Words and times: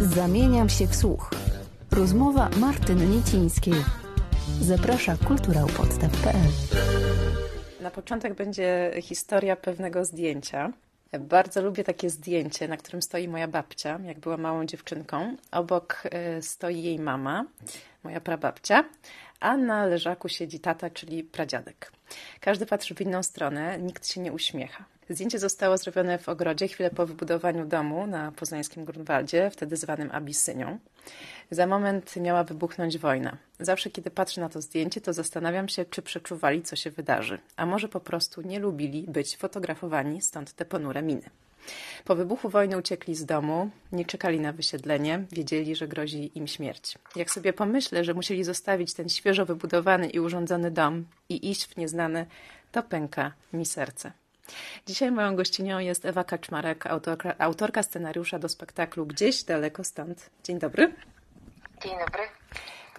Zamieniam 0.00 0.68
się 0.68 0.86
w 0.86 0.96
słuch. 0.96 1.30
Rozmowa 1.90 2.48
Martyny 2.56 3.06
Niecińskiej. 3.06 3.74
Zaprasza 4.60 5.16
kulturałpodstaw.pl 5.16 6.48
Na 7.80 7.90
początek 7.90 8.34
będzie 8.34 8.92
historia 9.02 9.56
pewnego 9.56 10.04
zdjęcia. 10.04 10.72
Bardzo 11.20 11.62
lubię 11.62 11.84
takie 11.84 12.10
zdjęcie, 12.10 12.68
na 12.68 12.76
którym 12.76 13.02
stoi 13.02 13.28
moja 13.28 13.48
babcia, 13.48 14.00
jak 14.04 14.18
była 14.18 14.36
małą 14.36 14.66
dziewczynką. 14.66 15.36
Obok 15.50 16.02
e, 16.10 16.42
stoi 16.42 16.82
jej 16.82 16.98
mama, 16.98 17.44
moja 18.04 18.20
prababcia, 18.20 18.84
a 19.40 19.56
na 19.56 19.86
leżaku 19.86 20.28
siedzi 20.28 20.60
tata, 20.60 20.90
czyli 20.90 21.24
pradziadek. 21.24 21.92
Każdy 22.40 22.66
patrzy 22.66 22.94
w 22.94 23.00
inną 23.00 23.22
stronę, 23.22 23.78
nikt 23.78 24.08
się 24.08 24.20
nie 24.20 24.32
uśmiecha. 24.32 24.84
Zdjęcie 25.10 25.38
zostało 25.38 25.78
zrobione 25.78 26.18
w 26.18 26.28
ogrodzie 26.28 26.68
chwilę 26.68 26.90
po 26.90 27.06
wybudowaniu 27.06 27.66
domu 27.66 28.06
na 28.06 28.32
poznańskim 28.32 28.84
Grunwaldzie, 28.84 29.50
wtedy 29.50 29.76
zwanym 29.76 30.10
Abisynią. 30.12 30.78
Za 31.50 31.66
moment 31.66 32.16
miała 32.16 32.44
wybuchnąć 32.44 32.98
wojna. 32.98 33.36
Zawsze, 33.60 33.90
kiedy 33.90 34.10
patrzę 34.10 34.40
na 34.40 34.48
to 34.48 34.60
zdjęcie, 34.60 35.00
to 35.00 35.12
zastanawiam 35.12 35.68
się, 35.68 35.84
czy 35.84 36.02
przeczuwali, 36.02 36.62
co 36.62 36.76
się 36.76 36.90
wydarzy, 36.90 37.38
a 37.56 37.66
może 37.66 37.88
po 37.88 38.00
prostu 38.00 38.42
nie 38.42 38.58
lubili 38.58 39.02
być 39.08 39.36
fotografowani, 39.36 40.20
stąd 40.20 40.52
te 40.52 40.64
ponure 40.64 41.02
miny. 41.02 41.30
Po 42.04 42.16
wybuchu 42.16 42.48
wojny 42.48 42.78
uciekli 42.78 43.14
z 43.14 43.26
domu, 43.26 43.70
nie 43.92 44.04
czekali 44.04 44.40
na 44.40 44.52
wysiedlenie, 44.52 45.24
wiedzieli, 45.32 45.76
że 45.76 45.88
grozi 45.88 46.38
im 46.38 46.46
śmierć. 46.46 46.98
Jak 47.16 47.30
sobie 47.30 47.52
pomyślę, 47.52 48.04
że 48.04 48.14
musieli 48.14 48.44
zostawić 48.44 48.94
ten 48.94 49.08
świeżo 49.08 49.46
wybudowany 49.46 50.10
i 50.10 50.20
urządzony 50.20 50.70
dom 50.70 51.04
i 51.28 51.50
iść 51.50 51.66
w 51.66 51.76
nieznane, 51.76 52.26
to 52.72 52.82
pęka 52.82 53.32
mi 53.52 53.66
serce. 53.66 54.12
Dzisiaj 54.86 55.10
moją 55.10 55.36
gościnią 55.36 55.78
jest 55.78 56.04
Ewa 56.04 56.24
Kaczmarek, 56.24 56.86
autorka, 56.86 57.34
autorka 57.38 57.82
scenariusza 57.82 58.38
do 58.38 58.48
spektaklu 58.48 59.06
Gdzieś 59.06 59.42
daleko 59.42 59.84
stąd. 59.84 60.30
Dzień 60.44 60.58
dobry. 60.58 60.94
Dzień 61.82 61.92
dobry. 62.06 62.22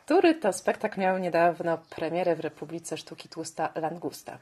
Który 0.05 0.35
to 0.35 0.53
spektakl 0.53 0.99
miał 0.99 1.17
niedawno 1.17 1.77
premierę 1.77 2.35
w 2.35 2.39
Republice 2.39 2.97
Sztuki 2.97 3.30
Tłusta 3.30 3.69
Langusta. 3.75 4.38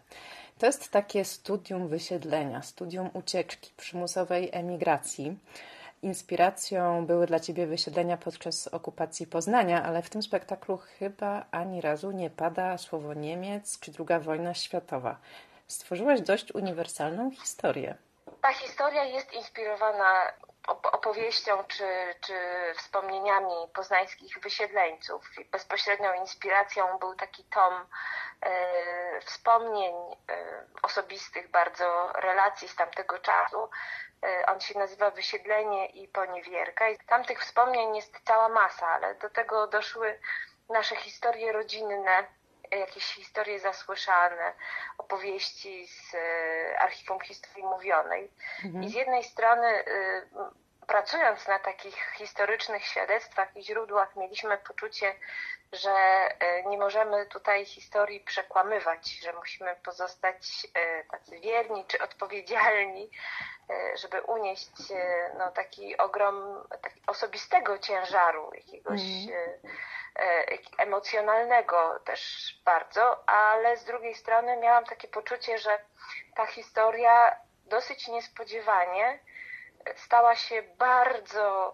To 0.59 0.65
jest 0.65 0.91
takie 0.91 1.25
studium 1.25 1.87
wysiedlenia, 1.87 2.61
studium 2.61 3.09
ucieczki, 3.13 3.71
przymusowej 3.77 4.49
emigracji. 4.51 5.37
Inspiracją 6.01 7.05
były 7.05 7.27
dla 7.27 7.39
Ciebie 7.39 7.67
wysiedlenia 7.67 8.17
podczas 8.17 8.67
okupacji 8.67 9.27
Poznania, 9.27 9.83
ale 9.83 10.01
w 10.01 10.09
tym 10.09 10.23
spektaklu 10.23 10.77
chyba 10.77 11.45
ani 11.51 11.81
razu 11.81 12.11
nie 12.11 12.29
pada 12.29 12.77
słowo 12.77 13.13
Niemiec 13.13 13.79
czy 13.79 13.91
II 13.99 14.19
wojna 14.19 14.53
światowa. 14.53 15.17
Stworzyłaś 15.67 16.21
dość 16.21 16.51
uniwersalną 16.55 17.31
historię. 17.31 17.95
Ta 18.41 18.53
historia 18.53 19.03
jest 19.03 19.33
inspirowana 19.33 20.31
opowieścią 20.69 21.63
czy, 21.63 22.15
czy 22.21 22.33
wspomnieniami 22.75 23.55
poznańskich 23.73 24.39
wysiedleńców. 24.39 25.29
Bezpośrednią 25.51 26.13
inspiracją 26.13 26.97
był 26.99 27.15
taki 27.15 27.43
tom 27.43 27.73
e, 28.41 29.21
wspomnień 29.21 29.95
e, 30.29 30.65
osobistych, 30.81 31.51
bardzo 31.51 32.13
relacji 32.13 32.67
z 32.67 32.75
tamtego 32.75 33.19
czasu. 33.19 33.69
E, 34.23 34.45
on 34.45 34.59
się 34.59 34.79
nazywa 34.79 35.11
Wysiedlenie 35.11 35.85
i 35.85 36.07
Poniewierka. 36.07 36.89
I 36.89 36.97
tam 36.97 37.23
tych 37.25 37.39
wspomnień 37.41 37.95
jest 37.95 38.19
cała 38.25 38.49
masa, 38.49 38.87
ale 38.87 39.15
do 39.15 39.29
tego 39.29 39.67
doszły 39.67 40.19
nasze 40.69 40.95
historie 40.95 41.51
rodzinne, 41.51 42.27
jakieś 42.77 43.03
historie 43.03 43.59
zasłyszane, 43.59 44.53
opowieści 44.97 45.87
z 45.87 46.15
e, 46.15 46.79
archiwum 46.79 47.19
historii 47.19 47.65
mówionej. 47.65 48.31
Mhm. 48.65 48.83
I 48.83 48.89
z 48.89 48.93
jednej 48.93 49.23
strony 49.23 49.67
e, 49.67 50.21
pracując 50.89 51.47
na 51.47 51.59
takich 51.59 51.95
historycznych 52.17 52.85
świadectwach 52.85 53.55
i 53.57 53.63
źródłach 53.63 54.15
mieliśmy 54.15 54.57
poczucie, 54.57 55.15
że 55.73 55.91
e, 55.91 56.63
nie 56.63 56.77
możemy 56.77 57.25
tutaj 57.25 57.65
historii 57.65 58.19
przekłamywać, 58.19 59.19
że 59.19 59.33
musimy 59.33 59.75
pozostać 59.75 60.67
tacy 61.11 61.39
wierni 61.39 61.85
czy 61.85 62.03
odpowiedzialni, 62.03 63.11
żeby 63.95 64.21
unieść 64.21 64.71
no, 65.37 65.51
taki 65.51 65.97
ogrom 65.97 66.63
taki 66.81 67.01
osobistego 67.07 67.79
ciężaru, 67.79 68.51
jakiegoś 68.53 69.01
mm. 69.01 69.59
E, 70.15 70.57
emocjonalnego 70.77 71.99
też 72.05 72.53
bardzo, 72.65 73.29
ale 73.29 73.77
z 73.77 73.85
drugiej 73.85 74.15
strony 74.15 74.57
miałam 74.57 74.85
takie 74.85 75.07
poczucie, 75.07 75.57
że 75.57 75.79
ta 76.35 76.45
historia 76.45 77.35
dosyć 77.65 78.07
niespodziewanie 78.07 79.19
stała 79.95 80.35
się 80.35 80.63
bardzo 80.63 81.73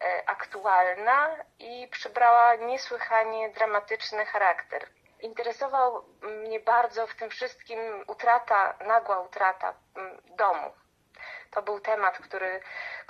e, 0.00 0.22
aktualna 0.26 1.36
i 1.58 1.88
przybrała 1.88 2.54
niesłychanie 2.54 3.50
dramatyczny 3.50 4.26
charakter. 4.26 4.88
Interesował 5.20 6.04
mnie 6.22 6.60
bardzo 6.60 7.06
w 7.06 7.14
tym 7.14 7.30
wszystkim 7.30 7.78
utrata, 8.06 8.74
nagła 8.86 9.20
utrata 9.20 9.74
mm, 9.96 10.22
domu. 10.36 10.72
To 11.50 11.62
był 11.62 11.80
temat, 11.80 12.18
który 12.18 12.60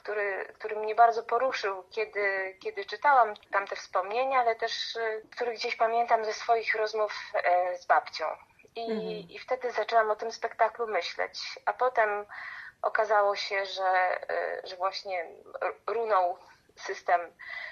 który, 0.08 0.52
który 0.58 0.76
mnie 0.76 0.94
bardzo 0.94 1.22
poruszył, 1.22 1.84
kiedy, 1.90 2.56
kiedy 2.62 2.84
czytałam 2.84 3.34
tamte 3.50 3.76
wspomnienia, 3.76 4.40
ale 4.40 4.56
też 4.56 4.96
y, 4.96 5.22
który 5.30 5.54
gdzieś 5.54 5.76
pamiętam 5.76 6.24
ze 6.24 6.32
swoich 6.32 6.74
rozmów 6.74 7.12
e, 7.34 7.78
z 7.78 7.86
babcią. 7.86 8.24
I, 8.74 8.82
mhm. 8.82 9.28
I 9.30 9.38
wtedy 9.38 9.70
zaczęłam 9.70 10.10
o 10.10 10.16
tym 10.16 10.32
spektaklu 10.32 10.86
myśleć, 10.86 11.58
a 11.66 11.72
potem 11.72 12.26
okazało 12.82 13.36
się, 13.36 13.66
że, 13.66 14.20
y, 14.64 14.66
że 14.68 14.76
właśnie 14.76 15.26
runął 15.86 16.38
system 16.76 17.20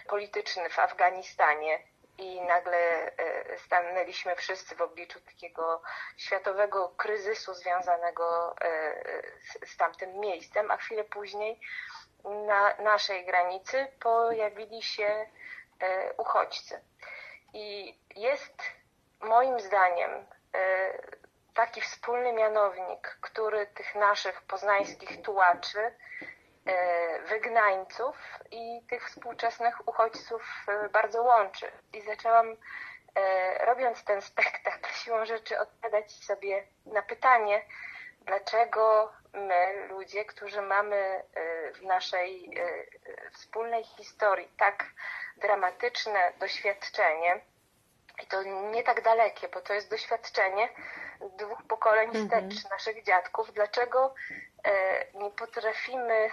polityczny 0.09 0.71
w 0.71 0.79
Afganistanie 0.79 1.79
i 2.19 2.41
nagle 2.41 2.79
e, 2.79 3.59
stanęliśmy 3.59 4.37
wszyscy 4.37 4.77
w 4.77 4.81
obliczu 4.81 5.21
takiego 5.21 5.83
światowego 6.17 6.89
kryzysu 6.89 7.55
związanego 7.55 8.57
e, 8.61 9.03
z 9.67 9.77
tamtym 9.77 10.21
miejscem, 10.21 10.71
a 10.71 10.77
chwilę 10.77 11.05
później 11.05 11.61
na 12.25 12.77
naszej 12.77 13.27
granicy 13.27 13.87
pojawili 14.01 14.83
się 14.83 15.27
e, 15.81 16.13
uchodźcy. 16.17 16.81
I 17.55 17.99
jest 18.17 18.63
moim 19.21 19.61
zdaniem 19.61 20.11
e, 20.55 20.93
taki 21.57 21.81
wspólny 21.81 22.33
mianownik, 22.33 23.19
który 23.21 23.67
tych 23.67 23.95
naszych 23.95 24.43
poznańskich 24.43 25.23
tułaczy, 25.23 25.95
e, 26.67 27.23
wygnańców 27.23 28.17
i 28.51 28.83
tych 28.89 29.09
współczesnych 29.09 29.89
uchodźców 29.89 30.67
bardzo 30.93 31.23
łączy. 31.23 31.73
I 31.93 32.03
zaczęłam, 32.03 32.57
robiąc 33.61 34.05
ten 34.05 34.23
spektakl, 34.23 34.93
siłą 35.05 35.27
rzeczy 35.27 35.59
odpowiadać 35.59 36.13
sobie 36.13 36.67
na 36.87 37.03
pytanie, 37.03 37.63
dlaczego 38.21 39.13
my, 39.33 39.87
ludzie, 39.89 40.25
którzy 40.25 40.63
mamy 40.63 41.23
w 41.75 41.83
naszej 41.83 42.59
wspólnej 43.33 43.85
historii 43.85 44.49
tak 44.59 44.85
dramatyczne 45.37 46.33
doświadczenie, 46.39 47.41
i 48.23 48.27
to 48.27 48.43
nie 48.43 48.83
tak 48.83 49.03
dalekie, 49.03 49.49
bo 49.49 49.61
to 49.61 49.75
jest 49.75 49.91
doświadczenie 49.91 50.69
dwóch 51.21 51.63
pokoleń 51.63 52.09
mhm. 52.09 52.51
wstecz 52.51 52.71
naszych 52.71 53.03
dziadków, 53.03 53.53
dlaczego 53.53 54.15
nie 55.15 55.31
potrafimy 55.31 56.31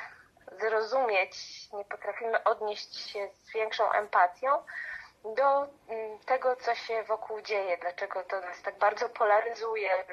zrozumieć, 0.60 1.36
nie 1.74 1.86
potrafimy 1.86 2.44
odnieść 2.44 3.10
się 3.12 3.30
z 3.34 3.54
większą 3.54 3.92
empatią 3.92 4.64
do 5.24 5.68
mm, 5.90 6.20
tego, 6.26 6.56
co 6.56 6.76
się 6.76 7.04
wokół 7.04 7.42
dzieje, 7.42 7.78
dlaczego 7.78 8.24
to 8.24 8.42
nas 8.42 8.62
tak 8.62 8.78
bardzo 8.78 9.10
polaryzuje, 9.10 10.06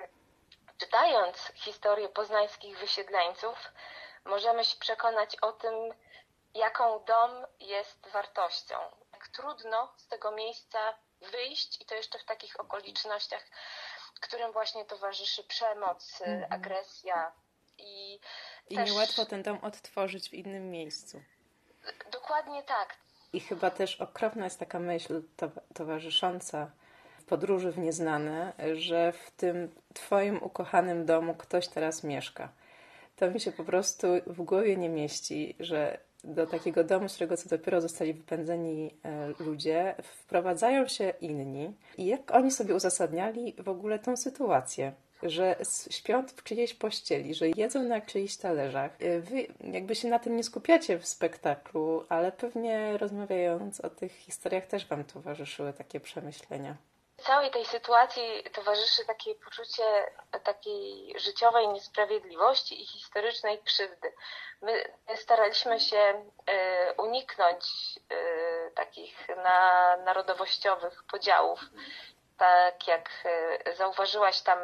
Czytając 0.80 1.52
historię 1.54 2.08
poznańskich 2.08 2.78
wysiedleńców, 2.78 3.58
możemy 4.24 4.64
się 4.64 4.76
przekonać 4.78 5.36
o 5.36 5.52
tym, 5.52 5.74
jaką 6.54 7.04
dom 7.04 7.46
jest 7.60 8.08
wartością. 8.08 8.76
Jak 9.12 9.28
trudno 9.28 9.92
z 9.96 10.08
tego 10.08 10.30
miejsca 10.30 10.94
wyjść 11.20 11.80
i 11.80 11.84
to 11.84 11.94
jeszcze 11.94 12.18
w 12.18 12.24
takich 12.24 12.60
okolicznościach, 12.60 13.42
którym 14.20 14.52
właśnie 14.52 14.84
towarzyszy 14.84 15.44
przemoc, 15.44 16.20
mhm. 16.20 16.52
agresja 16.52 17.32
i. 17.78 18.20
I 18.70 18.76
też... 18.76 18.90
niełatwo 18.90 19.26
ten 19.26 19.42
dom 19.42 19.58
odtworzyć 19.62 20.30
w 20.30 20.34
innym 20.34 20.70
miejscu. 20.70 21.22
Dokładnie 22.12 22.62
tak. 22.62 22.96
I 23.32 23.40
chyba 23.40 23.70
też 23.70 24.00
okropna 24.00 24.44
jest 24.44 24.58
taka 24.58 24.78
myśl 24.78 25.22
towarzysząca 25.74 26.70
podróży 27.26 27.72
w 27.72 27.78
nieznane, 27.78 28.52
że 28.74 29.12
w 29.12 29.30
tym 29.30 29.74
Twoim 29.94 30.42
ukochanym 30.42 31.06
domu 31.06 31.34
ktoś 31.34 31.68
teraz 31.68 32.04
mieszka. 32.04 32.48
To 33.16 33.30
mi 33.30 33.40
się 33.40 33.52
po 33.52 33.64
prostu 33.64 34.06
w 34.26 34.42
głowie 34.42 34.76
nie 34.76 34.88
mieści, 34.88 35.56
że 35.60 35.98
do 36.24 36.46
takiego 36.46 36.84
domu, 36.84 37.08
z 37.08 37.14
którego 37.14 37.36
co 37.36 37.48
dopiero 37.48 37.80
zostali 37.80 38.14
wypędzeni 38.14 38.94
e, 39.04 39.28
ludzie, 39.44 39.94
wprowadzają 40.02 40.88
się 40.88 41.12
inni. 41.20 41.74
I 41.98 42.06
jak 42.06 42.34
oni 42.34 42.50
sobie 42.50 42.74
uzasadniali 42.74 43.54
w 43.58 43.68
ogóle 43.68 43.98
tą 43.98 44.16
sytuację? 44.16 44.92
że 45.22 45.56
śpią 45.90 46.26
w 46.26 46.42
czyjejś 46.42 46.74
pościeli, 46.74 47.34
że 47.34 47.48
jedzą 47.48 47.82
na 47.82 48.00
czyichś 48.00 48.36
talerzach. 48.36 49.02
Y, 49.02 49.20
wy 49.20 49.46
jakby 49.72 49.94
się 49.94 50.08
na 50.08 50.18
tym 50.18 50.36
nie 50.36 50.44
skupiacie 50.44 50.98
w 50.98 51.06
spektaklu, 51.06 52.04
ale 52.08 52.32
pewnie 52.32 52.98
rozmawiając 52.98 53.80
o 53.80 53.90
tych 53.90 54.12
historiach 54.12 54.66
też 54.66 54.86
Wam 54.86 55.04
towarzyszyły 55.04 55.72
takie 55.72 56.00
przemyślenia 56.00 56.76
całej 57.20 57.50
tej 57.50 57.64
sytuacji 57.64 58.42
towarzyszy 58.52 59.04
takie 59.04 59.34
poczucie 59.34 59.82
takiej 60.44 61.14
życiowej 61.18 61.68
niesprawiedliwości 61.68 62.82
i 62.82 62.86
historycznej 62.86 63.58
krzywdy. 63.58 64.12
My 64.62 64.84
staraliśmy 65.16 65.80
się 65.80 66.24
e, 66.46 66.92
uniknąć 66.92 67.64
e, 68.10 68.70
takich 68.70 69.28
na 69.28 69.96
narodowościowych 69.96 71.02
podziałów. 71.10 71.60
Tak 72.38 72.88
jak 72.88 73.10
e, 73.24 73.74
zauważyłaś, 73.74 74.40
tam 74.40 74.58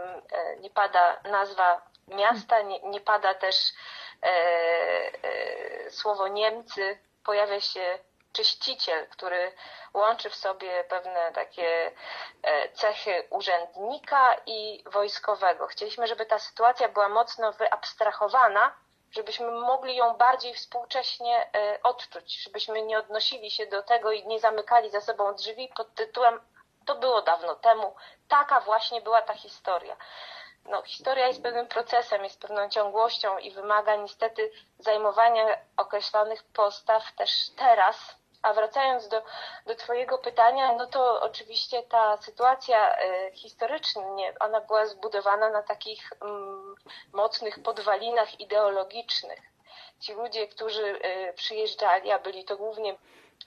nie 0.61 0.71
pada 0.71 1.21
nazwa 1.31 1.83
miasta, 2.09 2.63
nie, 2.63 2.81
nie 2.81 3.01
pada 3.01 3.35
też 3.35 3.57
słowo 5.91 6.29
Niemcy, 6.29 6.99
pojawia 7.25 7.61
się 7.61 7.99
czyściciel, 8.37 9.07
który 9.09 9.53
łączy 9.95 10.31
w 10.31 10.35
sobie 10.35 10.85
pewne 10.85 11.33
takie 11.33 11.93
e, 12.43 12.69
cechy 12.69 13.27
urzędnika 13.31 14.37
i 14.47 14.85
wojskowego. 14.87 15.67
Chcieliśmy, 15.67 16.07
żeby 16.07 16.27
ta 16.27 16.39
sytuacja 16.39 16.89
była 16.89 17.09
mocno 17.09 17.53
wyabstrahowana, 17.53 18.73
żebyśmy 19.11 19.51
mogli 19.51 19.97
ją 19.97 20.15
bardziej 20.15 20.55
współcześnie 20.55 21.51
e, 21.55 21.79
odczuć, 21.83 22.43
żebyśmy 22.43 22.83
nie 22.83 22.99
odnosili 22.99 23.51
się 23.51 23.67
do 23.67 23.83
tego 23.83 24.13
i 24.13 24.27
nie 24.27 24.41
zamykali 24.41 24.91
za 24.91 25.01
sobą 25.01 25.35
drzwi 25.35 25.73
pod 25.77 25.95
tytułem 25.95 26.41
to 26.87 26.95
było 26.95 27.23
dawno 27.23 27.55
temu, 27.55 27.95
taka 28.29 28.61
właśnie 28.61 29.01
była 29.01 29.23
ta 29.23 29.35
historia. 29.35 29.97
No, 30.65 30.83
historia 30.83 31.27
jest 31.27 31.43
pewnym 31.43 31.67
procesem, 31.67 32.25
jest 32.25 32.41
pewną 32.41 32.69
ciągłością 32.69 33.39
i 33.39 33.51
wymaga 33.51 33.97
niestety 33.97 34.51
zajmowania 34.79 35.59
określonych 35.77 36.45
postaw 36.45 37.13
też 37.13 37.31
teraz, 37.57 38.17
a 38.47 38.53
wracając 38.53 39.09
do, 39.09 39.23
do 39.67 39.75
Twojego 39.75 40.19
pytania, 40.19 40.73
no 40.73 40.87
to 40.87 41.21
oczywiście 41.21 41.83
ta 41.83 42.17
sytuacja 42.17 42.97
e, 42.97 43.33
historycznie, 43.33 44.35
ona 44.41 44.61
była 44.61 44.87
zbudowana 44.87 45.51
na 45.51 45.63
takich 45.63 46.13
mm, 46.21 46.75
mocnych 47.13 47.63
podwalinach 47.63 48.41
ideologicznych. 48.41 49.41
Ci 50.01 50.15
ludzie, 50.15 50.49
którzy 50.49 51.01
e, 51.03 51.33
przyjeżdżali, 51.33 52.11
a 52.11 52.19
byli 52.19 52.45
to 52.45 52.57
głównie 52.57 52.97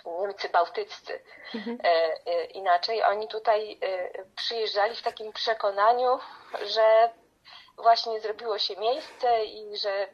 Niemcy 0.06 0.50
bałtyccy, 0.50 1.24
mhm. 1.56 1.78
E, 1.84 2.46
inaczej, 2.46 3.04
oni 3.04 3.28
tutaj 3.28 3.80
przyjeżdżali 4.36 4.96
w 4.96 5.02
takim 5.02 5.34
przekonaniu, 5.34 6.20
że 6.66 7.10
właśnie 7.78 8.20
zrobiło 8.20 8.60
się 8.60 8.76
miejsce 8.76 9.46
i 9.46 9.78
że 9.78 10.08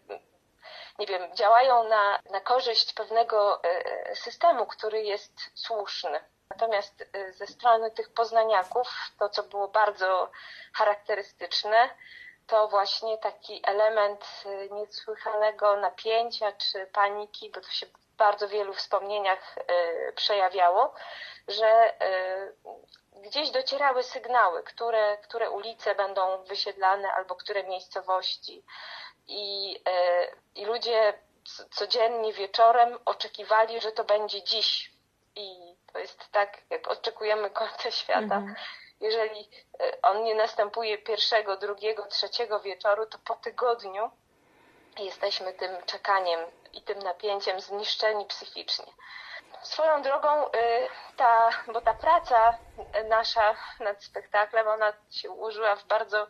nie 1.00 1.06
wiem, 1.06 1.36
działają 1.36 1.84
na, 1.84 2.20
na 2.32 2.42
korzyść 2.42 2.94
pewnego 2.94 3.64
e, 3.64 4.16
systemu, 4.16 4.66
który 4.66 5.04
jest 5.04 5.34
słuszny. 5.54 6.20
Natomiast 6.50 7.02
e, 7.14 7.34
ze 7.34 7.48
strony 7.48 7.92
tych 7.92 8.14
poznaniaków, 8.14 8.88
to 9.20 9.30
co 9.30 9.44
było 9.44 9.68
bardzo 9.68 10.32
charakterystyczne, 10.74 11.90
to 12.48 12.68
właśnie 12.68 13.18
taki 13.18 13.62
element 13.68 14.26
e, 14.46 14.70
niesłychanego 14.70 15.76
napięcia 15.78 16.52
czy 16.52 16.88
paniki, 16.88 17.52
bo 17.52 17.62
to 17.62 17.70
się 17.70 17.86
w 17.86 18.18
bardzo 18.18 18.48
wielu 18.48 18.74
wspomnieniach 18.74 19.56
przejawiało, 20.16 20.94
że 21.48 21.94
gdzieś 23.16 23.52
docierały 23.52 24.04
sygnały, 24.04 24.64
które, 24.64 25.18
które 25.18 25.50
ulice 25.50 25.96
będą 25.96 26.44
wysiedlane 26.44 27.14
albo 27.14 27.36
które 27.36 27.64
miejscowości 27.64 28.64
i, 29.28 29.76
e, 29.86 30.28
i 30.56 30.66
ludzie 30.66 31.14
codziennie 31.72 32.34
wieczorem 32.34 33.00
oczekiwali, 33.06 33.82
że 33.82 33.92
to 33.92 34.04
będzie 34.04 34.44
dziś. 34.44 34.92
I 35.36 35.76
to 35.94 36.00
jest 36.00 36.32
tak, 36.32 36.62
jak 36.70 36.88
oczekujemy 36.88 37.50
końca 37.50 37.92
świata. 37.92 38.36
Mhm. 38.36 38.56
Jeżeli 39.00 39.50
e, 39.80 40.02
on 40.02 40.24
nie 40.24 40.36
następuje 40.36 40.98
pierwszego, 40.98 41.58
drugiego, 41.58 42.06
trzeciego 42.06 42.60
wieczoru, 42.60 43.06
to 43.06 43.18
po 43.18 43.36
tygodniu 43.36 44.12
jesteśmy 45.00 45.54
tym 45.54 45.72
czekaniem 45.86 46.40
i 46.74 46.82
tym 46.82 47.00
napięciem 47.00 47.60
zniszczeni 47.60 48.26
psychicznie. 48.26 48.86
Swoją 49.62 50.02
drogą, 50.02 50.52
e, 50.52 50.52
ta, 51.18 51.50
bo 51.74 51.82
ta 51.82 51.94
praca 51.94 52.58
nasza 53.10 53.56
nad 53.80 54.04
spektaklem, 54.04 54.68
ona 54.68 54.94
się 55.12 55.30
ułożyła 55.30 55.76
w 55.76 55.86
bardzo 55.86 56.28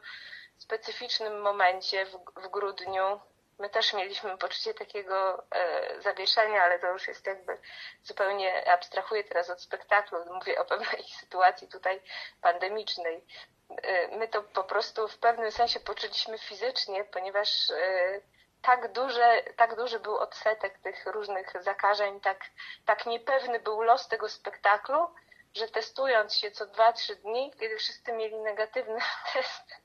specyficznym 0.58 1.42
momencie 1.42 2.06
w, 2.06 2.18
w 2.36 2.48
grudniu. 2.48 3.20
My 3.60 3.70
też 3.70 3.94
mieliśmy 3.94 4.38
poczucie 4.38 4.74
takiego 4.74 5.44
e, 5.52 6.02
zawieszenia, 6.02 6.64
ale 6.64 6.80
to 6.80 6.88
już 6.88 7.08
jest 7.08 7.26
jakby 7.26 7.58
zupełnie 8.04 8.72
abstrahuję 8.72 9.24
teraz 9.24 9.50
od 9.50 9.62
spektaklu, 9.62 10.20
mówię 10.34 10.60
o 10.60 10.66
pewnej 10.66 11.04
sytuacji 11.22 11.68
tutaj 11.68 12.02
pandemicznej. 12.42 13.26
E, 13.70 14.18
my 14.18 14.28
to 14.28 14.44
po 14.44 14.64
prostu 14.64 15.08
w 15.08 15.18
pewnym 15.18 15.52
sensie 15.52 15.80
poczuliśmy 15.80 16.38
fizycznie, 16.38 17.04
ponieważ 17.04 17.70
e, 17.72 18.22
tak, 18.62 18.92
duże, 18.92 19.44
tak 19.56 19.76
duży 19.76 20.00
był 20.00 20.18
odsetek 20.18 20.80
tych 20.80 21.06
różnych 21.06 21.64
zakażeń, 21.64 22.20
tak, 22.20 22.46
tak 22.86 23.06
niepewny 23.06 23.60
był 23.60 23.82
los 23.82 24.08
tego 24.08 24.30
spektaklu, 24.30 25.08
że 25.56 25.68
testując 25.68 26.36
się 26.36 26.52
co 26.52 26.66
2-3 26.66 27.16
dni, 27.16 27.52
kiedy 27.60 27.78
wszyscy 27.78 28.14
mieli 28.14 28.36
negatywny 28.36 29.00
test, 29.34 29.76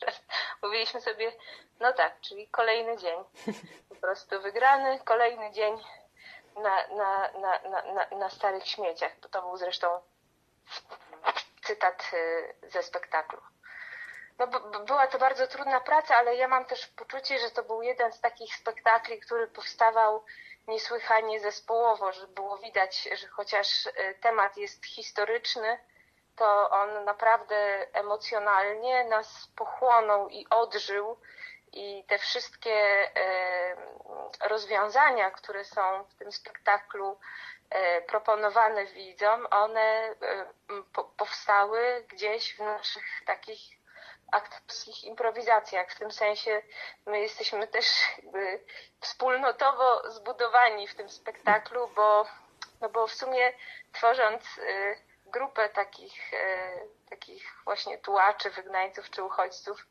teraz 0.00 0.22
mówiliśmy 0.62 1.00
sobie, 1.00 1.32
no 1.80 1.92
tak, 1.92 2.20
czyli 2.20 2.48
kolejny 2.48 2.96
dzień. 2.96 3.24
Po 3.88 3.94
prostu 3.94 4.40
wygrany, 4.42 5.00
kolejny 5.04 5.52
dzień 5.52 5.78
na, 6.56 6.86
na, 6.88 7.32
na, 7.32 7.60
na, 7.92 8.16
na 8.18 8.30
starych 8.30 8.66
śmieciach. 8.66 9.12
To 9.30 9.42
był 9.42 9.56
zresztą 9.56 10.00
cytat 11.62 12.10
y, 12.12 12.70
ze 12.70 12.82
spektaklu. 12.82 13.40
No, 14.38 14.46
była 14.86 15.06
to 15.06 15.18
bardzo 15.18 15.46
trudna 15.46 15.80
praca, 15.80 16.16
ale 16.16 16.36
ja 16.36 16.48
mam 16.48 16.64
też 16.64 16.86
poczucie, 16.86 17.38
że 17.38 17.50
to 17.50 17.62
był 17.62 17.82
jeden 17.82 18.12
z 18.12 18.20
takich 18.20 18.54
spektakli, 18.54 19.20
który 19.20 19.46
powstawał 19.46 20.24
niesłychanie 20.68 21.40
zespołowo, 21.40 22.12
że 22.12 22.26
było 22.26 22.58
widać, 22.58 23.08
że 23.12 23.28
chociaż 23.28 23.86
y, 23.86 23.92
temat 24.20 24.56
jest 24.56 24.86
historyczny, 24.86 25.78
to 26.38 26.70
on 26.70 27.04
naprawdę 27.04 27.86
emocjonalnie 27.92 29.04
nas 29.04 29.48
pochłonął 29.56 30.28
i 30.28 30.46
odżył 30.50 31.16
i 31.72 32.04
te 32.08 32.18
wszystkie 32.18 32.72
e, 32.74 33.76
rozwiązania, 34.48 35.30
które 35.30 35.64
są 35.64 36.04
w 36.04 36.14
tym 36.14 36.32
spektaklu 36.32 37.18
e, 37.70 38.02
proponowane 38.02 38.86
widzom, 38.86 39.46
one 39.50 39.80
e, 39.80 40.14
powstały 41.16 42.04
gdzieś 42.08 42.56
w 42.56 42.58
naszych 42.58 43.04
takich 43.26 43.60
aktorskich 44.32 45.04
improwizacjach. 45.04 45.90
W 45.90 45.98
tym 45.98 46.12
sensie 46.12 46.62
my 47.06 47.20
jesteśmy 47.20 47.66
też 47.66 47.86
wspólnotowo 49.00 50.10
zbudowani 50.10 50.88
w 50.88 50.94
tym 50.94 51.08
spektaklu, 51.08 51.88
bo, 51.96 52.26
no 52.80 52.88
bo 52.88 53.06
w 53.06 53.14
sumie 53.14 53.52
tworząc 53.92 54.60
grupę 55.30 55.68
takich, 55.68 56.34
e, 56.34 56.70
takich 57.10 57.42
właśnie 57.64 57.98
tułaczy, 57.98 58.50
wygnańców 58.50 59.10
czy 59.10 59.22
uchodźców, 59.22 59.86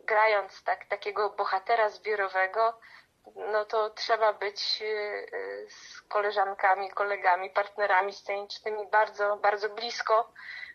grając 0.00 0.64
tak, 0.64 0.84
takiego 0.86 1.30
bohatera 1.30 1.88
zbiorowego, 1.88 2.78
no 3.36 3.64
to 3.64 3.90
trzeba 3.90 4.32
być 4.32 4.82
e, 4.82 5.26
z 5.70 6.02
koleżankami, 6.02 6.90
kolegami, 6.90 7.50
partnerami 7.50 8.12
scenicznymi 8.12 8.86
bardzo, 8.86 9.36
bardzo 9.36 9.68
blisko. 9.68 10.32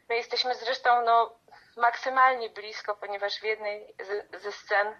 My 0.09 0.15
jesteśmy 0.15 0.55
zresztą 0.55 1.01
no, 1.05 1.39
maksymalnie 1.77 2.49
blisko, 2.49 2.95
ponieważ 2.95 3.39
w 3.39 3.43
jednej 3.43 3.95
ze 4.37 4.51
scen 4.51 4.95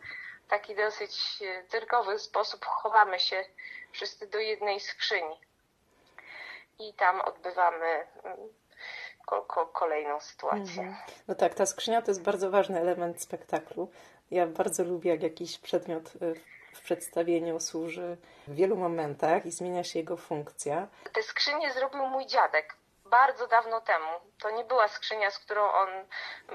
w 0.47 0.49
taki 0.49 0.75
dosyć 0.75 1.41
e, 1.41 1.63
cyrkowy 1.63 2.19
sposób 2.19 2.65
chowamy 2.65 3.19
się 3.19 3.45
wszyscy 3.91 4.27
do 4.27 4.39
jednej 4.39 4.79
skrzyni. 4.79 5.41
I 6.79 6.93
tam 6.93 7.21
odbywamy 7.21 8.07
mm, 8.23 8.37
ko 9.27 9.41
ko 9.41 9.65
kolejną 9.65 10.19
sytuację. 10.19 10.83
Mhm. 10.83 10.95
No 11.27 11.35
tak, 11.35 11.53
ta 11.53 11.65
skrzynia 11.65 12.01
to 12.01 12.11
jest 12.11 12.23
bardzo 12.23 12.49
ważny 12.49 12.79
element 12.79 13.21
spektaklu. 13.21 13.91
Ja 14.31 14.47
bardzo 14.47 14.83
lubię, 14.83 15.11
jak 15.11 15.23
jakiś 15.23 15.57
przedmiot 15.57 16.15
y, 16.15 16.35
w 16.73 16.81
przedstawieniu 16.81 17.59
służy 17.59 18.17
w 18.47 18.55
wielu 18.55 18.75
momentach 18.75 19.45
i 19.45 19.51
zmienia 19.51 19.83
się 19.83 19.99
jego 19.99 20.17
funkcja. 20.17 20.87
Te 21.13 21.23
skrzynie 21.23 21.73
zrobił 21.73 22.07
mój 22.07 22.25
dziadek 22.25 22.75
bardzo 23.05 23.47
dawno 23.47 23.81
temu. 23.81 24.09
To 24.41 24.49
nie 24.49 24.63
była 24.63 24.87
skrzynia, 24.87 25.31
z 25.31 25.39
którą 25.39 25.71
on 25.71 25.89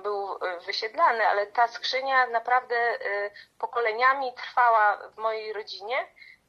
był 0.02 0.34
y, 0.34 0.38
wysiedlany, 0.66 1.26
ale 1.26 1.46
ta 1.46 1.68
skrzynia 1.68 2.26
naprawdę 2.26 2.76
y, 2.76 3.30
pokoleniami 3.58 4.32
trwała 4.34 5.08
w 5.08 5.16
mojej 5.16 5.52
rodzinie 5.52 5.96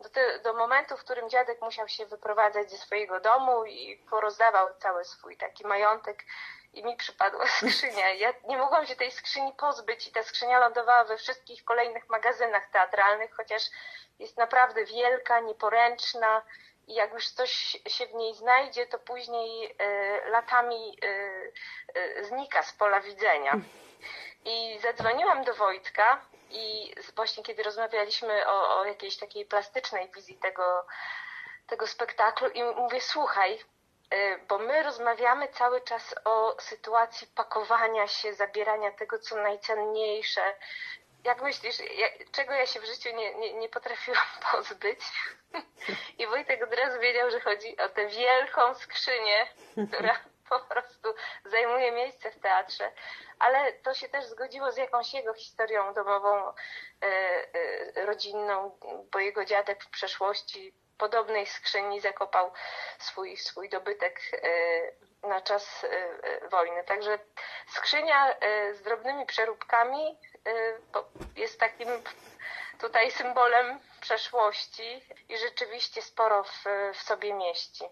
do, 0.04 0.10
te, 0.10 0.40
do 0.40 0.54
momentu, 0.54 0.98
w 0.98 1.04
którym 1.04 1.30
dziadek 1.30 1.62
musiał 1.62 1.88
się 1.88 2.06
wyprowadzać 2.06 2.72
ze 2.72 2.78
swojego 2.78 3.20
domu 3.20 3.66
i 3.66 3.98
porozdawał 4.10 4.68
cały 4.80 5.06
swój 5.06 5.38
taki 5.38 5.68
majątek 5.68 6.24
i 6.74 6.84
mi 6.84 6.96
przypadła 6.96 7.48
skrzynia. 7.58 8.14
Ja 8.14 8.34
nie 8.48 8.58
mogłam 8.58 8.86
się 8.86 8.96
tej 8.96 9.12
skrzyni 9.12 9.54
pozbyć 9.54 10.08
i 10.08 10.12
ta 10.12 10.24
skrzynia 10.24 10.60
lądowała 10.60 11.04
we 11.04 11.18
wszystkich 11.18 11.64
kolejnych 11.64 12.10
magazynach 12.10 12.70
teatralnych, 12.70 13.34
chociaż 13.34 13.64
jest 14.20 14.38
naprawdę 14.38 14.86
wielka, 14.86 15.40
nieporęczna 15.40 16.42
i 16.88 16.94
jak 16.94 17.14
już 17.14 17.30
coś 17.30 17.52
się 17.88 18.06
w 18.06 18.14
niej 18.14 18.36
znajdzie, 18.36 18.86
to 18.88 19.00
później 19.00 19.66
y, 19.66 20.30
latami 20.30 20.98
y, 21.04 21.54
y, 22.00 22.26
znika 22.26 22.64
z 22.64 22.74
pola 22.74 23.02
widzenia. 23.02 23.54
I 24.46 24.80
zadzwoniłam 24.82 25.44
do 25.44 25.54
Wojtka 25.54 26.22
i 26.54 26.96
właśnie 27.16 27.44
kiedy 27.44 27.64
rozmawialiśmy 27.64 28.48
o, 28.48 28.80
o 28.80 28.86
jakiejś 28.86 29.18
takiej 29.18 29.46
plastycznej 29.46 30.12
wizji 30.16 30.38
tego, 30.38 30.86
tego 31.68 31.88
spektaklu 31.88 32.50
i 32.50 32.64
mówię, 32.64 33.02
słuchaj, 33.02 33.60
y, 34.14 34.40
bo 34.48 34.58
my 34.58 34.84
rozmawiamy 34.84 35.48
cały 35.48 35.82
czas 35.82 36.16
o 36.26 36.56
sytuacji 36.60 37.28
pakowania 37.36 38.08
się, 38.08 38.34
zabierania 38.34 38.92
tego, 38.92 39.20
co 39.20 39.36
najcenniejsze. 39.36 40.42
Jak 41.24 41.42
myślisz, 41.42 41.78
czego 42.32 42.54
ja 42.54 42.66
się 42.66 42.80
w 42.80 42.86
życiu 42.86 43.10
nie, 43.16 43.36
nie, 43.36 43.54
nie 43.54 43.70
potrafiłam 43.70 44.26
pozbyć? 44.52 45.00
I 46.18 46.28
Wojtek 46.28 46.64
od 46.64 46.74
razu 46.74 47.00
wiedział, 47.00 47.32
że 47.32 47.40
chodzi 47.40 47.78
o 47.78 47.90
tę 47.90 48.08
wielką 48.08 48.74
skrzynię, 48.74 49.48
która 49.94 50.20
po 50.60 50.66
prostu 50.66 51.14
zajmuje 51.46 51.92
miejsce 51.92 52.32
w 52.32 52.40
teatrze, 52.40 52.92
ale 53.40 53.74
to 53.74 53.94
się 53.94 54.10
też 54.10 54.26
zgodziło 54.26 54.72
z 54.72 54.78
jakąś 54.78 55.14
jego 55.14 55.34
historią 55.34 55.94
domową, 55.94 56.48
e, 56.48 56.54
e, 57.04 58.06
rodzinną, 58.06 58.78
bo 59.12 59.20
jego 59.20 59.46
dziadek 59.46 59.84
w 59.84 59.90
przeszłości 59.90 60.74
podobnej 60.98 61.46
skrzyni 61.46 62.02
zakopał 62.02 62.52
swój, 63.00 63.38
swój 63.38 63.70
dobytek 63.70 64.22
e, 64.34 65.28
na 65.28 65.42
czas 65.42 65.86
wojny. 66.52 66.84
Także 66.84 67.20
skrzynia 67.68 68.36
z 68.74 68.82
drobnymi 68.82 69.26
przeróbkami 69.26 70.18
jest 71.36 71.60
takim 71.60 71.90
tutaj 72.80 73.12
symbolem 73.12 73.80
przeszłości 74.02 75.02
i 75.30 75.38
rzeczywiście 75.38 76.02
sporo 76.02 76.44
w, 76.44 76.64
w 76.94 77.04
sobie 77.04 77.34
mieści. 77.34 77.84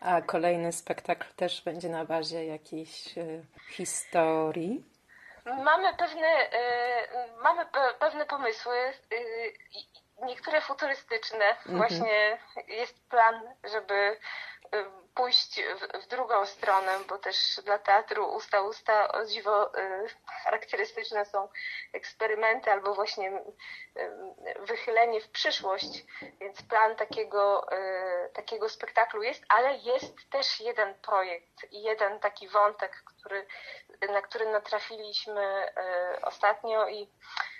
A 0.00 0.22
kolejny 0.22 0.72
spektakl 0.72 1.26
też 1.36 1.62
będzie 1.62 1.88
na 1.88 2.04
bazie 2.04 2.46
jakiejś 2.46 3.18
y, 3.18 3.44
historii? 3.70 4.84
Mamy 5.44 5.96
pewne, 5.96 6.28
y, 6.28 7.42
mamy 7.42 7.66
pe, 7.66 7.94
pewne 7.98 8.26
pomysły. 8.26 8.76
Y, 9.12 9.52
niektóre 10.22 10.60
futurystyczne. 10.60 11.48
Mhm. 11.48 11.76
Właśnie 11.76 12.38
jest 12.68 13.08
plan, 13.08 13.40
żeby 13.72 14.16
pójść 15.14 15.60
w, 15.62 16.02
w, 16.02 16.06
drugą 16.06 16.46
stronę, 16.46 16.98
bo 17.08 17.18
też 17.18 17.60
dla 17.64 17.78
teatru 17.78 18.28
usta 18.34 18.60
usta 18.60 19.12
o 19.12 19.24
dziwo 19.24 19.78
y, 19.78 20.08
charakterystyczne 20.44 21.24
są 21.24 21.48
eksperymenty 21.92 22.70
albo 22.70 22.94
właśnie 22.94 23.32
wychylenie 24.60 25.20
w 25.20 25.28
przyszłość, 25.28 26.04
więc 26.40 26.62
plan 26.62 26.96
takiego, 26.96 27.72
y, 27.72 28.30
takiego 28.32 28.68
spektaklu 28.68 29.22
jest, 29.22 29.44
ale 29.48 29.76
jest 29.76 30.30
też 30.30 30.60
jeden 30.60 30.94
projekt 30.94 31.72
i 31.72 31.82
jeden 31.82 32.20
taki 32.20 32.48
wątek, 32.48 33.02
który, 33.06 33.46
na 34.08 34.22
który 34.22 34.46
natrafiliśmy 34.46 35.72
ostatnio 36.22 36.88
i 36.88 37.10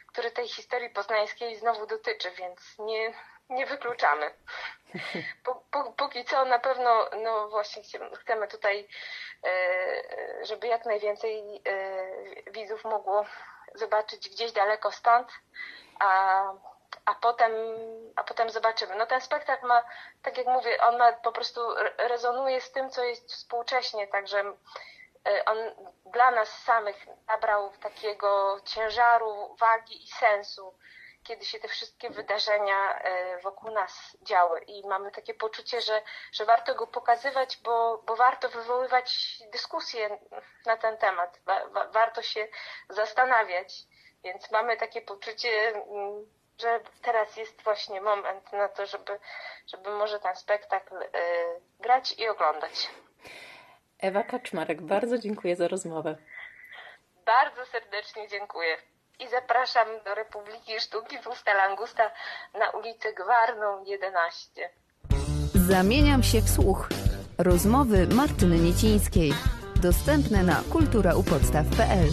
który 0.06 0.30
tej 0.30 0.48
historii 0.48 0.90
poznańskiej 0.90 1.56
znowu 1.56 1.86
dotyczy, 1.86 2.30
więc 2.30 2.78
nie, 2.78 3.14
nie 3.48 3.66
wykluczamy. 3.66 4.30
Póki 5.96 6.24
co 6.24 6.44
na 6.44 6.58
pewno, 6.58 7.08
no 7.22 7.48
właśnie 7.48 7.82
chcemy 8.20 8.48
tutaj, 8.48 8.88
e, 9.44 10.44
żeby 10.44 10.66
jak 10.66 10.84
najwięcej 10.86 11.62
e, 11.64 12.50
widzów 12.50 12.84
mogło 12.84 13.26
zobaczyć 13.74 14.28
gdzieś 14.28 14.52
daleko 14.52 14.92
stąd, 14.92 15.28
a, 15.98 16.42
a 17.04 17.14
potem, 17.14 17.52
a 18.16 18.24
potem 18.24 18.50
zobaczymy. 18.50 18.96
No 18.96 19.06
ten 19.06 19.20
spektakl 19.20 19.66
ma, 19.66 19.84
tak 20.22 20.38
jak 20.38 20.46
mówię, 20.46 20.84
on 20.84 20.98
ma 20.98 21.12
po 21.12 21.32
prostu 21.32 21.60
rezonuje 21.98 22.60
z 22.60 22.72
tym, 22.72 22.90
co 22.90 23.04
jest 23.04 23.32
współcześnie, 23.32 24.08
także 24.08 24.40
e, 25.28 25.44
on 25.44 25.56
dla 26.06 26.30
nas 26.30 26.62
samych 26.62 27.06
nabrał 27.26 27.72
takiego 27.82 28.60
ciężaru, 28.64 29.56
wagi 29.60 30.04
i 30.04 30.08
sensu 30.08 30.74
kiedy 31.26 31.44
się 31.44 31.58
te 31.58 31.68
wszystkie 31.68 32.10
wydarzenia 32.10 32.98
e, 32.98 33.38
wokół 33.38 33.70
nas 33.70 34.16
działy 34.22 34.60
i 34.60 34.86
mamy 34.88 35.10
takie 35.10 35.34
poczucie, 35.34 35.80
że, 35.80 36.02
że 36.32 36.44
warto 36.44 36.74
go 36.74 36.86
pokazywać, 36.86 37.58
bo, 37.62 38.02
bo 38.06 38.16
warto 38.16 38.48
wywoływać 38.48 39.38
dyskusje 39.52 40.18
na 40.66 40.76
ten 40.76 40.96
temat, 40.96 41.40
wa, 41.44 41.88
warto 41.92 42.22
się 42.22 42.48
zastanawiać, 42.88 43.74
więc 44.24 44.50
mamy 44.50 44.76
takie 44.76 45.02
poczucie, 45.02 45.48
mm, 45.68 46.26
że 46.60 46.80
teraz 47.02 47.36
jest 47.36 47.62
właśnie 47.62 48.00
moment 48.00 48.52
na 48.52 48.68
to, 48.68 48.86
żeby, 48.86 49.18
żeby 49.66 49.90
może 49.90 50.20
ten 50.20 50.36
spektakl 50.36 51.02
y, 51.02 51.08
grać 51.80 52.18
i 52.18 52.28
oglądać. 52.28 52.90
Ewa 53.98 54.22
Kaczmarek, 54.22 54.82
bardzo 54.82 55.18
dziękuję 55.18 55.56
za 55.56 55.68
rozmowę. 55.68 56.16
Bardzo 57.24 57.66
serdecznie 57.66 58.28
dziękuję 58.28 58.76
i 59.20 59.28
zapraszam 59.28 59.86
do 60.04 60.14
Republiki 60.14 60.80
Sztuki 60.80 61.18
Fusta 61.18 61.54
Langusta 61.54 62.10
na 62.54 62.70
ulicę 62.70 63.12
Gwarną 63.12 63.84
11. 63.84 64.70
Zamieniam 65.54 66.22
się 66.22 66.40
w 66.40 66.50
słuch. 66.50 66.88
Rozmowy 67.38 68.06
Martyny 68.06 68.58
Niecińskiej. 68.58 69.32
Dostępne 69.82 70.42
na 70.42 70.62
kulturaupodstaw.pl 70.72 72.08